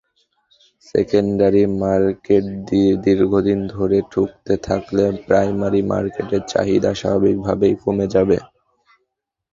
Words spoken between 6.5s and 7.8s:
চাহিদা স্বাভাবিকভাবেই